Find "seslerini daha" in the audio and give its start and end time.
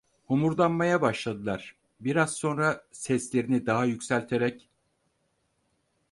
2.91-3.85